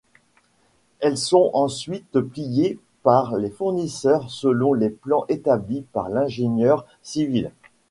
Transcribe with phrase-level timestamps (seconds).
[0.99, 7.51] Elles sont ensuite pliées par les fournisseurs selon les plans établis par l'ingénieur civil.